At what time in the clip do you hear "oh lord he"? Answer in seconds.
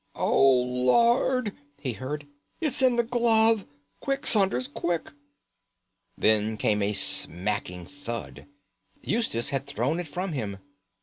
0.15-1.93